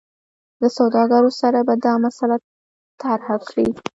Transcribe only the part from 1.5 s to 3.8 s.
به دا مسله طرحه کړي.